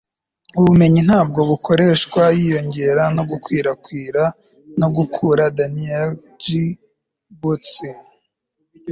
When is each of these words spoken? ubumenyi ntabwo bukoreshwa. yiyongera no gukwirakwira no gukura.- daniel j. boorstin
ubumenyi 0.59 1.01
ntabwo 1.07 1.39
bukoreshwa. 1.49 2.21
yiyongera 2.37 3.03
no 3.15 3.23
gukwirakwira 3.29 4.23
no 4.79 4.87
gukura.- 4.95 5.43
daniel 5.57 6.09
j. 6.43 6.45
boorstin 7.39 7.97